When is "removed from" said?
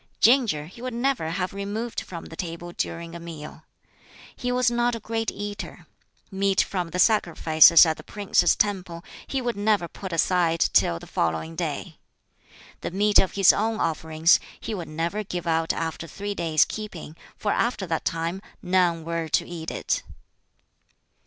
1.53-2.25